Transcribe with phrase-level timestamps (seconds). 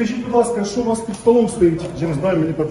[0.00, 1.82] Скажіть, будь ласка, що у вас під столом стоїть?
[2.00, 2.66] Я не знаю, мені так,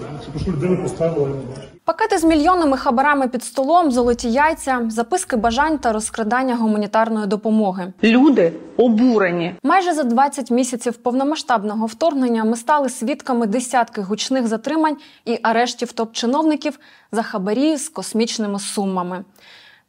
[0.48, 1.68] людину поставили, я не бачу.
[1.84, 7.92] Пакети з мільйонними хабарами під столом, золоті яйця, записки бажань та розкрадання гуманітарної допомоги.
[8.02, 9.54] Люди обурені.
[9.62, 16.78] Майже за 20 місяців повномасштабного вторгнення ми стали свідками десятки гучних затримань і арештів топ-чиновників
[17.12, 19.24] за хабарі з космічними сумами.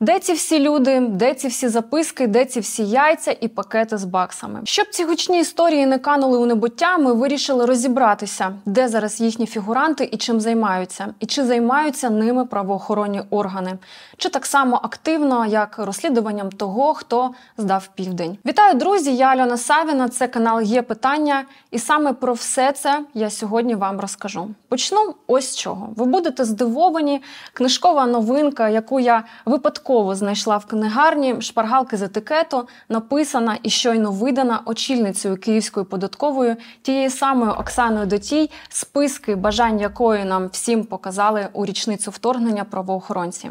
[0.01, 4.03] Де ці всі люди, де ці всі записки, де ці всі яйця і пакети з
[4.03, 4.59] баксами?
[4.63, 10.09] Щоб ці гучні історії не канули у небуття, ми вирішили розібратися, де зараз їхні фігуранти
[10.11, 13.77] і чим займаються, і чи займаються ними правоохоронні органи,
[14.17, 18.37] чи так само активно, як розслідуванням того, хто здав південь.
[18.45, 19.15] Вітаю, друзі!
[19.15, 20.09] Я Альона Савіна.
[20.09, 24.47] Це канал Є питання, і саме про все це я сьогодні вам розкажу.
[24.69, 25.89] Почну ось з чого.
[25.95, 27.21] Ви будете здивовані.
[27.53, 34.61] Книжкова новинка, яку я випадково знайшла в книгарні, шпаргалки з етикету, написана і щойно видана
[34.65, 42.11] очільницею Київської податкової тією самою Оксаною Дотій, списки бажань якої нам всім показали у річницю
[42.11, 43.49] вторгнення правоохоронці.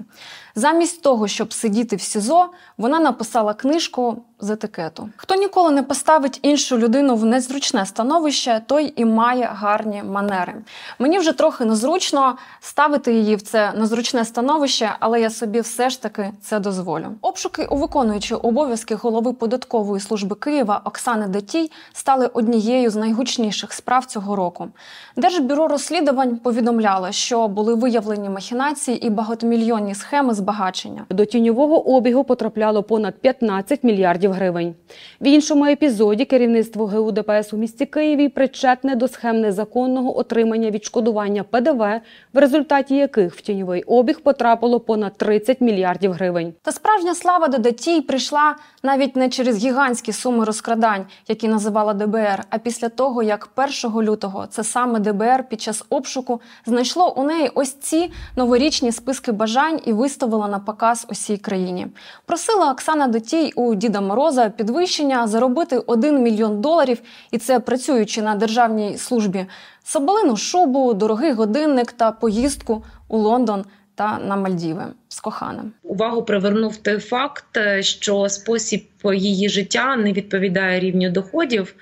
[0.55, 5.09] Замість того, щоб сидіти в СІЗО, вона написала книжку з етикету.
[5.17, 10.55] Хто ніколи не поставить іншу людину в незручне становище, той і має гарні манери.
[10.99, 16.03] Мені вже трохи незручно ставити її в це незручне становище, але я собі все ж
[16.03, 17.07] таки це дозволю.
[17.21, 24.07] Обшуки у виконуючої обов'язки голови податкової служби Києва Оксани Детій стали однією з найгучніших справ
[24.07, 24.69] цього року.
[25.17, 31.05] Держбюро розслідувань повідомляло, що були виявлені махінації і багатомільйонні схеми збагачення.
[31.11, 34.75] До тіньового обігу потрапляло понад 15 мільярдів гривень.
[35.21, 41.43] В іншому епізоді керівництво ГУ ДПС у місті Києві причетне до схем незаконного отримання відшкодування
[41.43, 42.01] ПДВ,
[42.33, 46.55] в результаті яких в тіньовий обіг потрапило понад 30 мільярдів гривень.
[46.63, 52.45] Та справжня слава до Датій прийшла навіть не через гігантські суми розкрадань, які називала ДБР,
[52.51, 53.49] а після того, як
[53.85, 59.33] 1 лютого це саме ДБР під час обшуку знайшло у неї ось ці новорічні списки
[59.33, 61.87] бажань і виставила на показ усій країні.
[62.27, 64.20] Просила Оксана Датій у Діда Мороза
[64.57, 69.47] підвищення заробити 1 мільйон доларів, і це працюючи на державній службі.
[69.85, 73.65] Соболину шубу, дорогий годинник та поїздку у Лондон
[73.95, 75.73] та на Мальдіви з коханим.
[75.83, 81.75] увагу привернув той факт, е, що спосіб її життя не відповідає рівню доходів.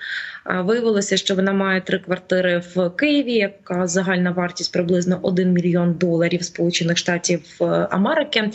[0.47, 5.93] Е, Виявилося, що вона має три квартири в Києві, яка загальна вартість приблизно 1 мільйон
[5.93, 8.51] доларів Сполучених Штатів е, Америки.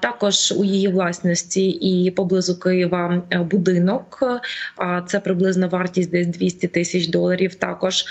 [0.00, 4.18] Також у її власності і поблизу Києва будинок.
[4.80, 7.54] е, Це приблизно вартість десь 200 тисяч доларів.
[7.54, 8.04] Також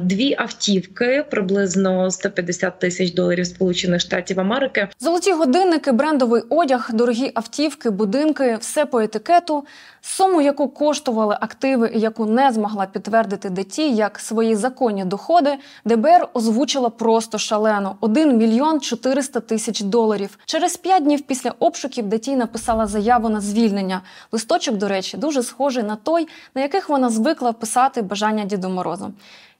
[0.00, 4.88] дві автівки, приблизно 150 тисяч доларів Сполучених Штатів Америки.
[5.00, 9.64] Золоті годинники, брендовий одяг, дорогі автівки, будинки все по етикету.
[10.00, 16.90] Суму, яку коштували активи яку не змогла підтвердити ДТІ як свої законні доходи, ДБР озвучила
[16.90, 20.38] просто шалено 1 мільйон 400 тисяч доларів.
[20.44, 24.00] Через п'ять днів після обшуків ДТІ написала заяву на звільнення.
[24.32, 29.12] Листочок, до речі, дуже схожий на той, на яких вона звикла писати бажання Діду Морозу.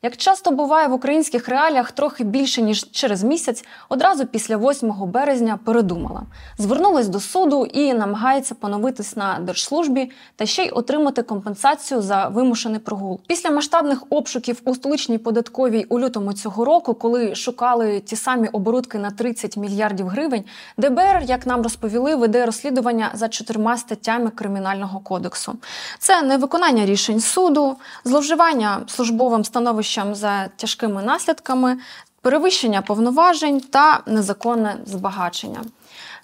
[0.03, 5.59] Як часто буває в українських реаліях, трохи більше ніж через місяць, одразу після 8 березня
[5.65, 6.23] передумала.
[6.59, 12.81] Звернулась до суду і намагається поновитись на держслужбі та ще й отримати компенсацію за вимушений
[12.81, 13.21] прогул.
[13.27, 18.99] Після масштабних обшуків у столичній податковій у лютому цього року, коли шукали ті самі оборудки
[18.99, 20.45] на 30 мільярдів гривень,
[20.77, 25.55] ДБР, як нам розповіли, веде розслідування за чотирма статтями кримінального кодексу.
[25.99, 31.79] Це невиконання рішень суду, зловживання службовим становищем за тяжкими наслідками,
[32.23, 35.61] перевищення повноважень та незаконне збагачення.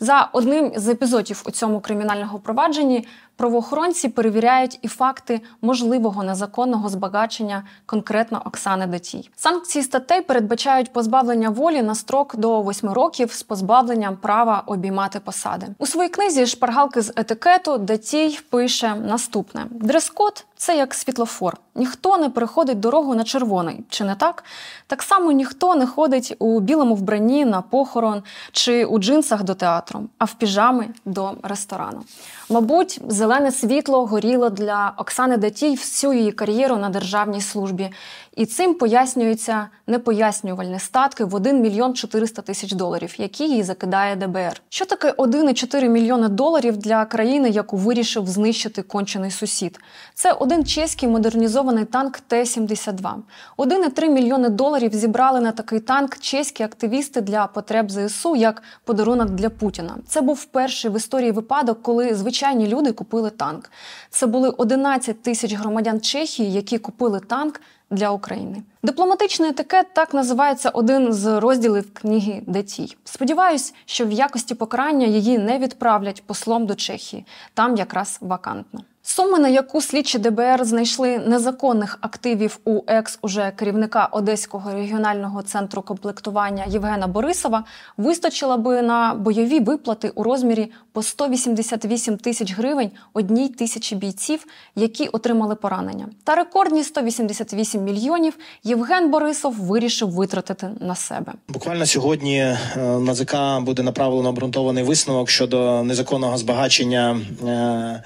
[0.00, 7.64] За одним з епізодів у цьому кримінальному провадженні правоохоронці перевіряють і факти можливого незаконного збагачення
[7.86, 9.30] конкретно Оксани Дотій.
[9.36, 15.66] Санкції статей передбачають позбавлення волі на строк до 8 років з позбавленням права обіймати посади.
[15.78, 21.56] У своїй книзі Шпаргалки з етикету Дотій пише наступне: дрес-код– це як світлофор.
[21.74, 24.44] Ніхто не переходить дорогу на червоний, чи не так?
[24.86, 28.22] Так само ніхто не ходить у білому вбранні на похорон
[28.52, 32.02] чи у джинсах до театру, а в піжами до ресторану.
[32.50, 37.90] Мабуть, зелене світло горіло для Оксани Датій всю її кар'єру на державній службі.
[38.36, 44.62] І цим пояснюються непояснювальні статки в 1 мільйон 400 тисяч доларів, які їй закидає ДБР.
[44.68, 49.80] Що таке 1,4 мільйони доларів для країни, яку вирішив знищити кончений сусід?
[50.14, 53.14] Це один чеський модернізований танк Т-72.
[53.58, 59.50] 1,3 мільйони доларів зібрали на такий танк чеські активісти для потреб ЗСУ як подарунок для
[59.50, 59.96] Путіна.
[60.08, 63.70] Це був перший в історії випадок, коли звичайні люди купили танк.
[64.10, 67.60] Це були 11 тисяч громадян Чехії, які купили танк
[67.94, 68.62] для України.
[68.82, 72.96] Дипломатичний етикет так називається один з розділів книги Детій.
[73.04, 77.26] Сподіваюсь, що в якості покарання її не відправлять послом до Чехії.
[77.54, 78.80] Там якраз вакантно.
[79.06, 85.82] Суми, на яку слідчі ДБР знайшли незаконних активів у екс уже керівника Одеського регіонального центру
[85.82, 87.64] комплектування Євгена Борисова,
[87.96, 94.46] вистачило би на бойові виплати у розмірі по 188 тисяч гривень одній тисячі бійців,
[94.76, 96.08] які отримали поранення.
[96.24, 98.32] Та рекордні 188 мільйонів
[98.64, 101.32] Євген Борисов вирішив витратити на себе.
[101.48, 102.58] Буквально сьогодні е,
[103.00, 108.02] НАЗК буде направлено обґрунтований висновок щодо незаконного збагачення е,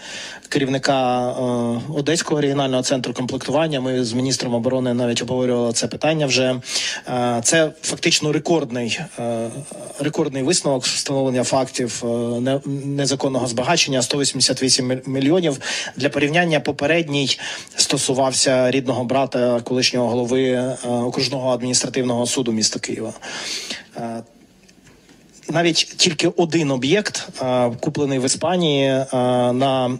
[0.48, 1.34] керівника е,
[1.94, 3.80] Одеського регіонального центру комплектування.
[3.80, 6.26] Ми з міністром оборони навіть обговорювали це питання.
[6.26, 6.60] Вже
[7.42, 9.00] це фактично рекордний
[10.00, 12.04] рекордний висновок встановлення фактів
[12.84, 15.58] незаконного збагачення 188 міль- мільйонів.
[15.96, 17.38] Для порівняння попередній
[17.76, 23.12] стосувався рідного брата колишнього голови е, окружного адміністративного суду міста Києва.
[23.96, 24.22] Е,
[25.50, 29.04] навіть тільки один об'єкт, е, куплений в Іспанії
[29.52, 29.98] на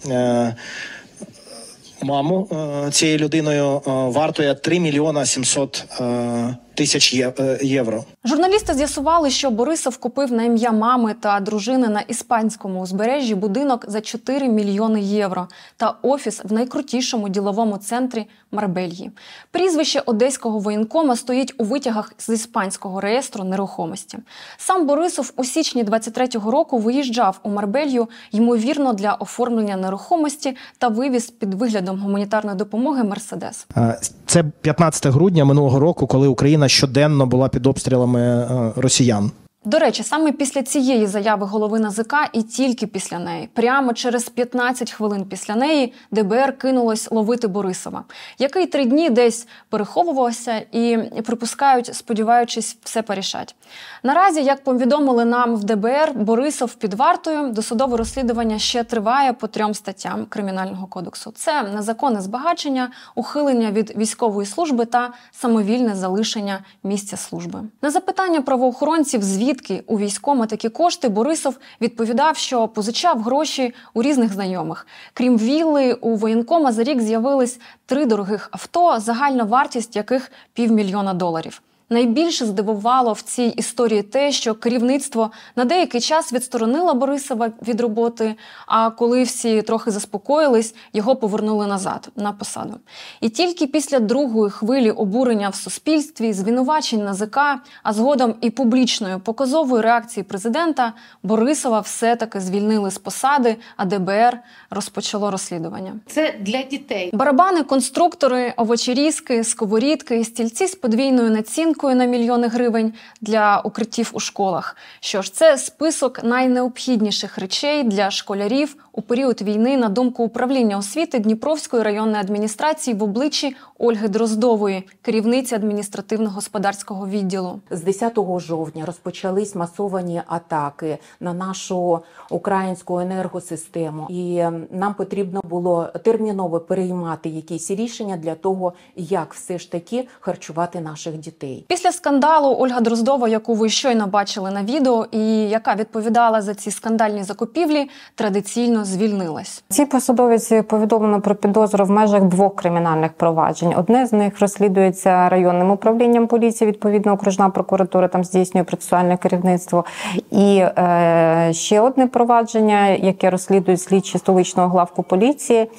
[2.02, 2.48] маму
[2.90, 8.04] цією людиною, вартує 3 мільйона 700 е, тисяч е, євро.
[8.24, 14.00] Журналісти з'ясували, що Борисов купив на ім'я мами та дружини на іспанському узбережжі будинок за
[14.00, 19.10] 4 мільйони євро та офіс в найкрутішому діловому центрі Марбельї.
[19.50, 24.18] Прізвище одеського воєнкома стоїть у витягах з іспанського реєстру нерухомості.
[24.56, 31.30] Сам Борисов у січні 23-го року виїжджав у Марбелью, ймовірно, для оформлення нерухомості та вивіз
[31.30, 33.66] під виглядом гуманітарної допомоги Мерседес.
[33.76, 39.30] Е, Це 15 грудня минулого року, коли Україна щоденно була під обстрілами е, росіян.
[39.64, 44.92] До речі, саме після цієї заяви голови НАЗК і тільки після неї, прямо через 15
[44.92, 48.04] хвилин після неї, ДБР кинулось ловити Борисова,
[48.38, 53.54] який три дні десь переховувався і припускають, сподіваючись, все порішать.
[54.02, 59.74] Наразі, як повідомили нам в ДБР, Борисов під вартою досудове розслідування ще триває по трьом
[59.74, 67.60] статтям кримінального кодексу: це незаконне збагачення, ухилення від військової служби та самовільне залишення місця служби.
[67.82, 74.32] На запитання правоохоронців, звідки у військома такі кошти, Борисов відповідав, що позичав гроші у різних
[74.32, 74.86] знайомих.
[75.12, 81.62] Крім вілли, у воєнкома за рік з'явились три дорогих авто, загальна вартість яких півмільйона доларів.
[81.90, 88.34] Найбільше здивувало в цій історії те, що керівництво на деякий час відсторонило Борисова від роботи.
[88.66, 92.74] А коли всі трохи заспокоїлись, його повернули назад на посаду.
[93.20, 97.38] І тільки після другої хвилі обурення в суспільстві, звинувачень НАЗК,
[97.82, 100.92] а згодом і публічної показової реакції президента,
[101.22, 104.38] Борисова все-таки звільнили з посади, а ДБР
[104.70, 105.92] розпочало розслідування.
[106.06, 107.10] Це для дітей.
[107.12, 114.76] Барабани, конструктори, овочерізки, сковорідки, стільці з подвійною націнкою на мільйони гривень для укриттів у школах.
[115.00, 121.18] Що ж, це список найнеобхідніших речей для школярів у період війни, на думку управління освіти
[121.18, 127.60] Дніпровської районної адміністрації в обличчі Ольги Дроздової, керівниці адміністративно-господарського відділу.
[127.70, 132.00] З 10 жовтня розпочались масовані атаки на нашу
[132.30, 139.72] українську енергосистему, і нам потрібно було терміново переймати якісь рішення для того, як все ж
[139.72, 141.64] таки харчувати наших дітей.
[141.68, 146.70] Після скандалу Ольга Дроздова, яку ви щойно бачили на відео, і яка відповідала за ці
[146.70, 149.64] скандальні закупівлі, традиційно звільнилась.
[149.68, 153.74] Цій посадовиці повідомлено про підозру в межах двох кримінальних проваджень.
[153.76, 159.84] Одне з них розслідується районним управлінням поліції, відповідно, окружна прокуратура там здійснює процесуальне керівництво.
[160.30, 165.70] І е, ще одне провадження, яке розслідують слідчі столичного главку поліції,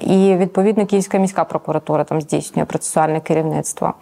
[0.00, 3.94] і відповідно Київська міська прокуратура там здійснює процесуальне керівництво.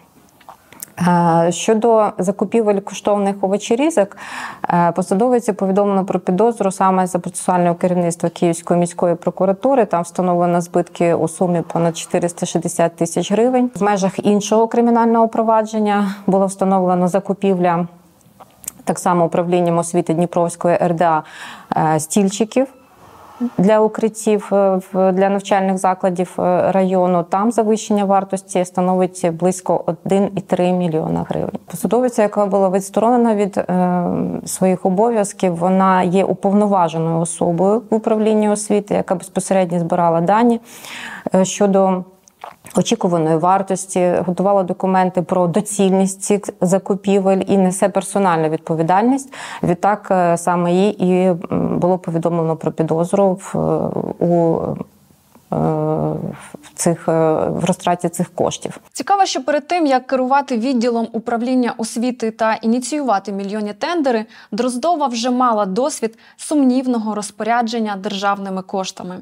[1.07, 4.17] Е, Щодо закупівель коштовних овочерізок,
[4.69, 9.85] е, посадовиці повідомлено про підозру саме за процесуального керівництва Київської міської прокуратури.
[9.85, 13.71] Там встановлено збитки у сумі понад 460 тисяч гривень.
[13.75, 17.87] В межах іншого кримінального провадження було встановлено закупівля
[18.83, 21.23] так само управлінням освіти Дніпровської РДА
[21.77, 22.67] е, стільчиків
[23.57, 27.23] для укриттів е, для навчальних закладів е, району.
[27.23, 31.59] Там завищення вартості становить близько 1,3 мільйона гривень.
[31.65, 34.03] Посадовиця, яка була відсторонена від е,
[34.45, 40.59] своїх обов'язків, вона є уповноваженою особою в управлінні освіти, яка безпосередньо збирала дані
[41.43, 42.03] щодо.
[42.75, 49.33] Очікуваної вартості готувала документи про доцільність цих закупівель і несе персональну відповідальність.
[49.63, 54.59] Відтак е, саме їй і було повідомлено про підозру в е, у
[55.51, 57.11] в цих е,
[57.49, 58.79] в розтраті цих коштів.
[58.93, 65.29] Цікаво, що перед тим як керувати відділом управління освіти та ініціювати мільйонні тендери, Дроздова вже
[65.29, 69.17] мала досвід сумнівного розпорядження державними коштами.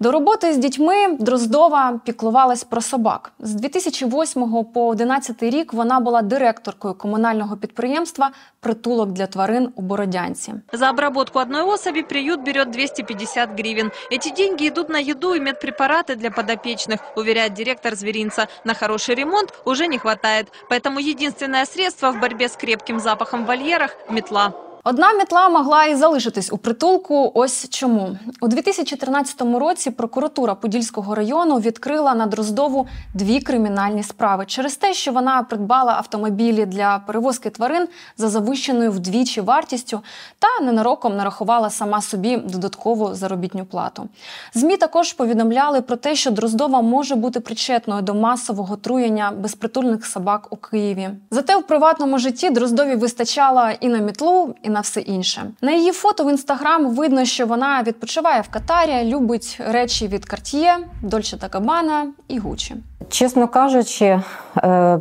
[0.00, 3.32] До роботи з дітьми Дроздова піклувалась про собак.
[3.38, 10.54] З 2008 по 2011 рік вона була директоркою комунального підприємства Притулок для тварин у Бородянці.
[10.72, 13.90] За обработку одной особи приют берет 250 гривен.
[14.12, 18.49] Эти деньги идут на еду и медпрепараты для подопечных, уверяет директор зверинца.
[18.63, 20.49] На хороший ремонт уже не хватает.
[20.69, 24.53] Поэтому единственное средство в борьбе с крепким запахом в вольерах – метла.
[24.84, 27.32] Одна мітла могла і залишитись у притулку.
[27.34, 34.76] Ось чому у 2014 році прокуратура Подільського району відкрила на Дроздову дві кримінальні справи через
[34.76, 40.00] те, що вона придбала автомобілі для перевозки тварин за завищеною вдвічі вартістю
[40.38, 44.08] та ненароком нарахувала сама собі додаткову заробітню плату.
[44.54, 50.46] Змі також повідомляли про те, що Дроздова може бути причетною до масового труєння безпритульних собак
[50.50, 51.10] у Києві.
[51.30, 55.42] Зате в приватному житті Дроздові вистачало і на мітлу, і на все інше.
[55.62, 60.76] На її фото в інстаграм видно, що вона відпочиває в Катарі, любить речі від Cartier,
[61.02, 62.76] Dolce Gabbana і Гуччі.
[63.08, 64.22] Чесно кажучи,
[64.56, 64.98] е,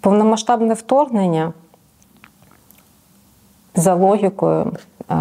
[0.00, 1.52] повномасштабне вторгнення
[3.74, 4.72] за логікою
[5.10, 5.14] е,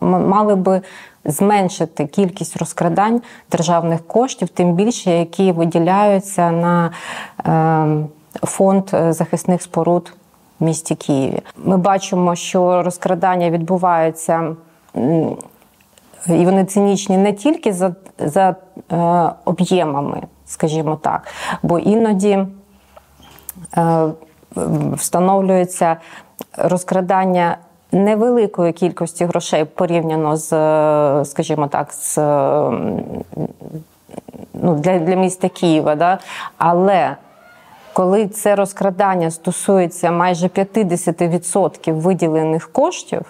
[0.00, 0.80] мали би
[1.24, 6.90] зменшити кількість розкрадань державних коштів, тим більше які виділяються на
[7.46, 10.12] е, фонд захисних споруд
[10.60, 11.40] в місті Києві.
[11.56, 14.56] Ми бачимо, що розкрадання відбуваються.
[16.28, 18.56] І вони цинічні не тільки за за
[18.92, 21.26] е, об'ємами, скажімо так,
[21.62, 22.46] бо іноді
[23.76, 24.08] е,
[24.92, 25.96] встановлюється
[26.58, 27.56] розкрадання
[27.92, 30.48] невеликої кількості грошей порівняно з,
[31.24, 32.18] скажімо так, з
[34.54, 35.94] ну, для для міста Києва.
[35.94, 36.18] Да?
[36.58, 37.16] Але
[37.94, 43.22] коли це розкрадання стосується майже 50% виділених коштів,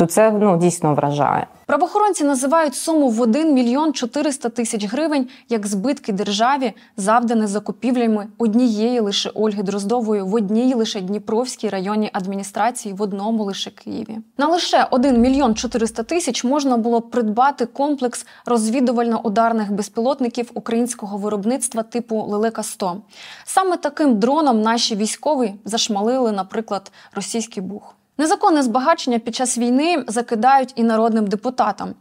[0.00, 1.46] то це ну, дійсно вражає.
[1.66, 9.00] Правоохоронці називають суму в 1 мільйон 400 тисяч гривень як збитки державі, завдані закупівлями однієї
[9.00, 14.18] лише Ольги Дроздової в одній лише Дніпровській районній адміністрації в одному лише Києві.
[14.38, 22.16] На лише 1 мільйон 400 тисяч можна було придбати комплекс розвідувально-ударних безпілотників українського виробництва типу
[22.16, 22.96] Лелека 100
[23.44, 27.94] Саме таким дроном наші військові зашмалили, наприклад, російський бух.
[28.20, 31.94] Незаконне збагачення під час війни закидають і народним депутатам.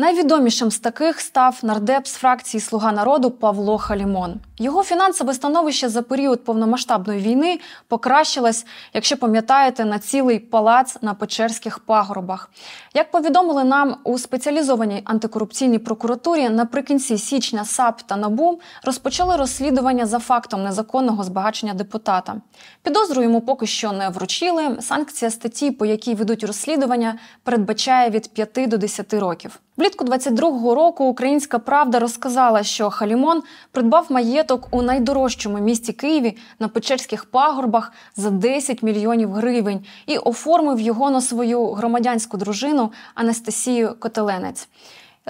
[0.00, 4.34] Найвідомішим з таких став нардеп з фракції Слуга народу Павло Халімон.
[4.58, 11.78] Його фінансове становище за період повномасштабної війни покращилось, якщо пам'ятаєте, на цілий палац на Печерських
[11.78, 12.50] пагорбах.
[12.94, 20.18] Як повідомили нам у спеціалізованій антикорупційній прокуратурі, наприкінці січня САП та НАБУ розпочали розслідування за
[20.18, 22.34] фактом незаконного збагачення депутата.
[22.82, 24.76] Підозру йому поки що не вручили.
[24.80, 29.60] Санкція статті, по якій ведуть розслідування, передбачає від 5 до 10 років.
[29.78, 33.42] Влітку 22-го року Українська Правда розказала, що Халімон
[33.72, 40.80] придбав маєток у найдорожчому місті Києві на Печерських пагорбах за 10 мільйонів гривень і оформив
[40.80, 44.68] його на свою громадянську дружину Анастасію Котеленець.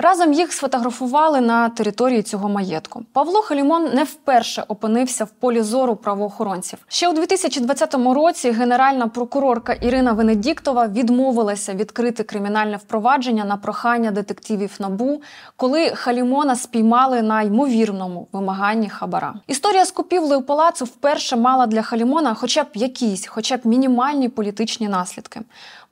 [0.00, 3.02] Разом їх сфотографували на території цього маєтку.
[3.12, 6.78] Павло Халімон не вперше опинився в полі зору правоохоронців.
[6.88, 14.76] Ще у 2020 році генеральна прокурорка Ірина Венедіктова відмовилася відкрити кримінальне впровадження на прохання детективів
[14.78, 15.22] набу,
[15.56, 19.34] коли Халімона спіймали на ймовірному вимаганні хабара.
[19.46, 24.88] Історія з купівлею палацу вперше мала для Халімона, хоча б якісь, хоча б мінімальні політичні
[24.88, 25.40] наслідки.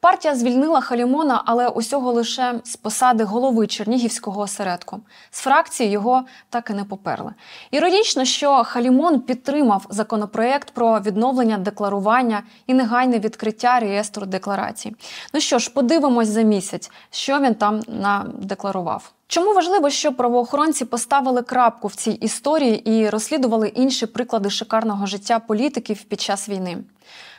[0.01, 5.01] Партія звільнила Халімона, але усього лише з посади голови Чернігівського осередку.
[5.31, 7.33] З фракції його так і не поперли.
[7.71, 14.97] Іронічно, що Халімон підтримав законопроект про відновлення декларування і негайне відкриття реєстру декларацій.
[15.35, 19.13] Ну що ж, подивимось за місяць, що він там надекларував.
[19.29, 25.39] Чому важливо, що правоохоронці поставили крапку в цій історії і розслідували інші приклади шикарного життя
[25.39, 26.79] політиків під час війни?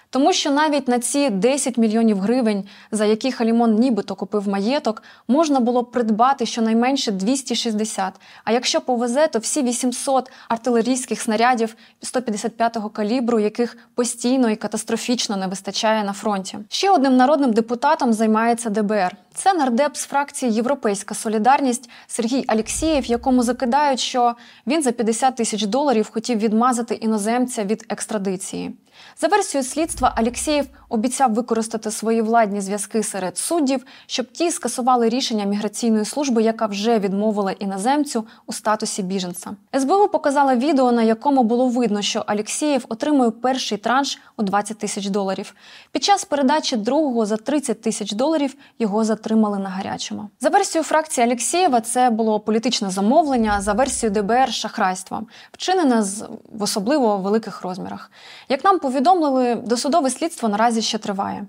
[0.09, 5.59] Тому що навіть на ці 10 мільйонів гривень, за які Халімон нібито купив маєток, можна
[5.59, 8.13] було придбати щонайменше 260.
[8.43, 15.47] А якщо повезе, то всі 800 артилерійських снарядів 155-го калібру, яких постійно і катастрофічно не
[15.47, 16.57] вистачає на фронті.
[16.69, 19.15] Ще одним народним депутатом займається ДБР.
[19.37, 24.35] Це нардеп з фракції Європейська Солідарність Сергій Алєксєєв, якому закидають, що
[24.67, 28.75] він за 50 тисяч доларів хотів відмазати іноземця від екстрадиції.
[29.17, 35.45] За версією слідства, Алєксєєв обіцяв використати свої владні зв'язки серед суддів, щоб ті скасували рішення
[35.45, 39.51] міграційної служби, яка вже відмовила іноземцю у статусі біженця.
[39.79, 45.07] СБУ показала відео, на якому було видно, що Алєксєєв отримує перший транш у 20 тисяч
[45.07, 45.53] доларів.
[45.91, 50.29] Під час передачі другого за 30 тисяч доларів його затримали на гарячому.
[50.39, 53.61] За версією фракції Алєксєєва, це було політичне замовлення.
[53.61, 58.11] За версією ДБР шахрайство, вчинене з в особливо великих розмірах.
[58.49, 61.45] Як нам повідомили, досудове слідство наразі ще триває.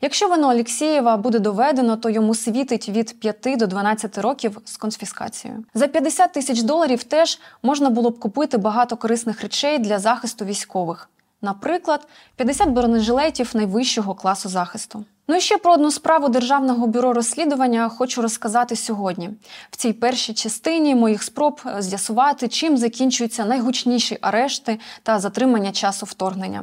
[0.00, 5.64] Якщо вино Алєксєєва буде доведено, то йому світить від 5 до 12 років з конфіскацією.
[5.74, 11.08] За 50 тисяч доларів теж можна було б купити багато корисних речей для захисту військових.
[11.42, 15.04] Наприклад, 50 бронежилетів найвищого класу захисту.
[15.32, 19.30] Ну і ще про одну справу Державного бюро розслідування хочу розказати сьогодні.
[19.70, 26.62] В цій першій частині моїх спроб з'ясувати, чим закінчуються найгучніші арешти та затримання часу вторгнення.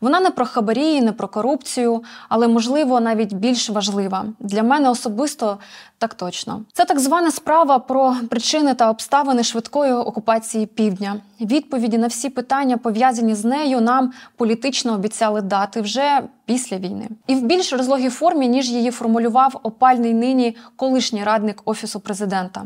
[0.00, 5.58] Вона не про хабарі, не про корупцію, але можливо навіть більш важлива для мене особисто.
[6.00, 11.20] Так точно, це так звана справа про причини та обставини швидкої окупації півдня.
[11.40, 17.34] Відповіді на всі питання, пов'язані з нею, нам політично обіцяли дати вже після війни, і
[17.34, 22.64] в більш розлогій формі ніж її формулював опальний нині колишній радник офісу президента.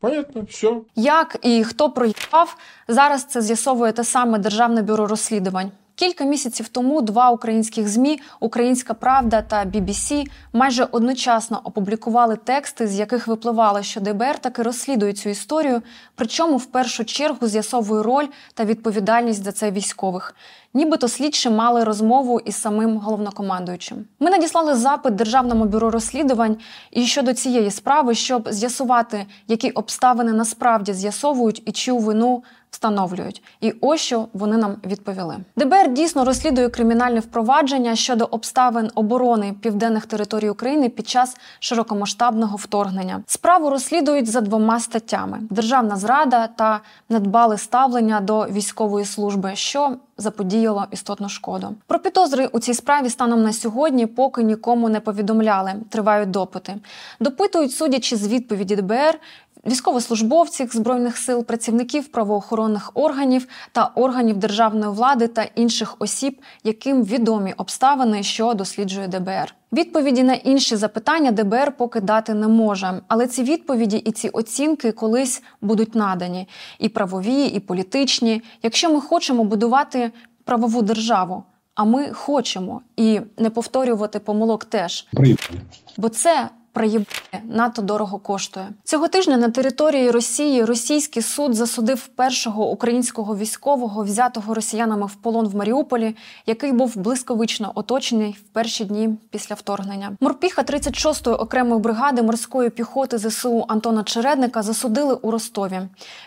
[0.00, 0.72] Понятно, все.
[0.96, 2.56] Як і хто проїхав,
[2.88, 5.70] зараз це з'ясовує те саме Державне бюро розслідувань.
[5.98, 12.94] Кілька місяців тому два українських змі Українська Правда та BBC майже одночасно опублікували тексти, з
[12.94, 15.82] яких випливало, що ДБР таки розслідує цю історію,
[16.14, 20.34] причому в першу чергу з'ясовує роль та відповідальність за це військових.
[20.74, 24.04] Нібито слідчі мали розмову із самим головнокомандуючим.
[24.20, 26.56] Ми надіслали запит Державному бюро розслідувань
[26.90, 32.42] і щодо цієї справи, щоб з'ясувати, які обставини насправді з'ясовують і чию вину
[32.76, 33.42] встановлюють.
[33.60, 35.36] І ось що вони нам відповіли.
[35.56, 43.22] ДБР дійсно розслідує кримінальне впровадження щодо обставин оборони південних територій України під час широкомасштабного вторгнення.
[43.26, 50.86] Справу розслідують за двома статтями: державна зрада та недбале ставлення до військової служби, що заподіяло
[50.90, 51.74] істотну шкоду.
[51.86, 55.74] Про підозри у цій справі станом на сьогодні поки нікому не повідомляли.
[55.88, 56.74] Тривають допити.
[57.20, 59.18] Допитують, судячи з відповіді ДБР,
[59.66, 67.54] військовослужбовців збройних сил, працівників правоохоронних органів та органів державної влади та інших осіб, яким відомі
[67.56, 69.54] обставини, що досліджує ДБР.
[69.72, 74.92] Відповіді на інші запитання ДБР поки дати не може, але ці відповіді і ці оцінки
[74.92, 76.48] колись будуть надані
[76.78, 78.42] і правові, і політичні.
[78.62, 80.12] Якщо ми хочемо будувати
[80.44, 81.42] правову державу,
[81.74, 85.06] а ми хочемо і не повторювати помилок теж,
[85.96, 87.06] бо це проєбає
[87.44, 88.66] надто дорого коштує.
[88.84, 95.48] Цього тижня на території Росії російський суд засудив першого українського військового, взятого росіянами в полон
[95.48, 100.16] в Маріуполі, який був блискавично оточений в перші дні після вторгнення.
[100.20, 105.80] Морпіха 36-ї окремої бригади морської піхоти ЗСУ Антона Чередника засудили у Ростові.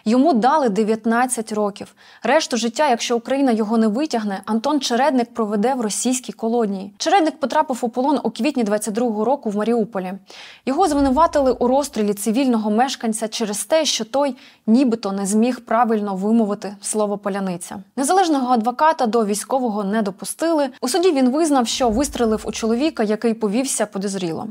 [0.06, 1.96] Йому дали 19 років.
[2.24, 6.94] Решту життя, якщо Україна його не витягне, Антон Чередник проведе в російській колонії.
[6.98, 10.14] Чередник потрапив у полон у квітні 22-го року в Маріуполі.
[10.66, 14.36] Його звинуватили у розстрілі цивільного мешканця через те, що той
[14.68, 17.84] нібито не зміг правильно вимовити слово поляниця.
[17.96, 20.70] Незалежного адвоката до військового не допустили.
[20.82, 24.48] У суді він визнав, що вистрелив у чоловіка, який повівся подозріло.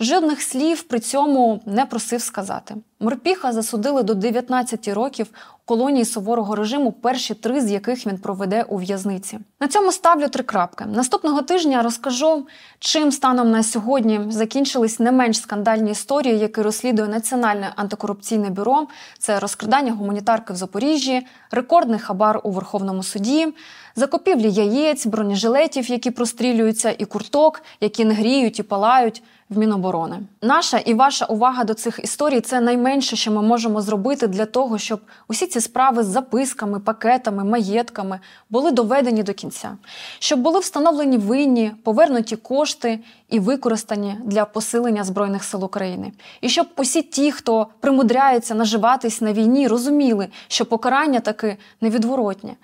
[0.00, 2.74] Жодних слів при цьому не просив сказати.
[3.00, 5.26] Морпіха засудили до 19 років
[5.64, 9.38] колонії суворого режиму, перші три з яких він проведе у в'язниці.
[9.60, 10.84] На цьому ставлю три крапки.
[10.84, 12.46] Наступного тижня розкажу,
[12.78, 18.86] чим станом на сьогодні закінчились не менш скандальні історії, які розслідує Національне антикорупційне бюро.
[19.18, 23.54] Це розкрадання гуманітарки в Запоріжжі, рекордний хабар у Верховному суді,
[23.96, 30.18] закупівлі яєць, бронежилетів, які прострілюються, і курток, які не гріють і палають в Міноборони.
[30.42, 34.78] Наша і ваша увага до цих історій це найменше, що ми можемо зробити для того,
[34.78, 39.76] щоб усі ці справи з записками, пакетами, маєтками були доведені до кінця,
[40.18, 42.98] щоб були встановлені винні, повернуті кошти
[43.30, 49.32] і використані для посилення збройних сил України, і щоб усі ті, хто примудряється наживатись на
[49.32, 52.56] війні, розуміли, що покарання таки невідворотнє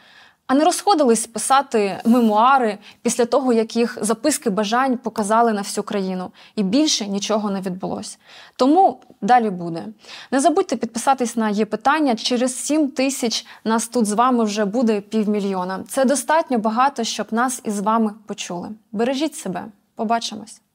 [0.47, 6.31] а не розходились писати мемуари після того, як їх записки бажань показали на всю країну,
[6.57, 8.19] і більше нічого не відбулося.
[8.57, 9.85] Тому далі буде.
[10.31, 12.15] Не забудьте підписатись на є питання.
[12.15, 15.85] Через 7 тисяч нас тут з вами вже буде півмільйона.
[15.89, 18.69] Це достатньо багато, щоб нас із вами почули.
[18.93, 20.61] Бережіть себе, побачимось.